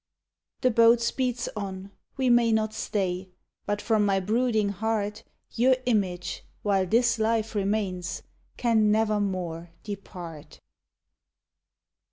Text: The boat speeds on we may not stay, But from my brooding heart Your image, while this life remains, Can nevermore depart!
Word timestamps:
The 0.61 0.71
boat 0.71 0.99
speeds 0.99 1.47
on 1.55 1.91
we 2.17 2.27
may 2.27 2.51
not 2.51 2.73
stay, 2.73 3.29
But 3.67 3.83
from 3.83 4.03
my 4.03 4.19
brooding 4.19 4.69
heart 4.69 5.21
Your 5.51 5.75
image, 5.85 6.43
while 6.63 6.87
this 6.87 7.19
life 7.19 7.53
remains, 7.53 8.23
Can 8.57 8.89
nevermore 8.89 9.69
depart! 9.83 10.59